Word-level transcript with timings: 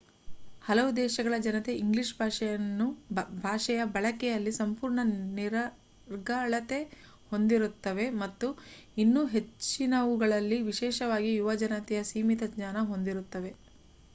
ಹಲವು 0.63 0.91
ದೇಶಗಳ 0.97 1.35
ಜನತೆ 1.41 1.73
ಇಂಗ್ಲೀಷ್ 1.81 2.13
ಭಾಷೆಯ 3.43 3.81
ಬಳಕೆಯಲ್ಲಿ 3.91 4.53
ಸಂಪೂರ್ಣ 4.57 5.03
ನಿರರ್ಗಳತೆ 5.35 6.79
ಹೊಂದಿರುತ್ತವೆ 7.31 8.07
ಮತ್ತು 8.23 8.49
ಇನ್ನು 8.97 9.23
ಹೆಚ್ಚಿನವುಗಳಲ್ಲಿ 9.35 10.59
ವಿಶೇಷವಾಗಿ 10.69 11.31
ಯುವ 11.35 11.53
ಜನತೆಯು 11.63 12.09
ಸೀಮಿತ 12.11 12.51
ಜ್ಞಾನ 12.55 12.77
ಹೊಂದಿರುತ್ತವೆ 12.91 13.53